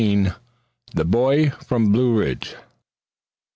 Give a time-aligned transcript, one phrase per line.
[0.95, 2.55] THE BOY FROM THE BLUE RIDGE.